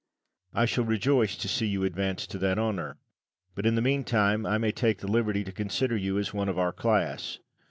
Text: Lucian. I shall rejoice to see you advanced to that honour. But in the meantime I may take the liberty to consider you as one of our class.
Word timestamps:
Lucian. 0.53 0.59
I 0.59 0.65
shall 0.65 0.83
rejoice 0.83 1.37
to 1.37 1.47
see 1.47 1.67
you 1.67 1.83
advanced 1.83 2.31
to 2.31 2.39
that 2.39 2.57
honour. 2.57 2.97
But 3.53 3.67
in 3.67 3.75
the 3.75 3.83
meantime 3.83 4.47
I 4.47 4.57
may 4.57 4.71
take 4.71 4.97
the 4.97 5.07
liberty 5.07 5.43
to 5.43 5.51
consider 5.51 5.95
you 5.95 6.17
as 6.17 6.33
one 6.33 6.49
of 6.49 6.57
our 6.57 6.73
class. 6.73 7.37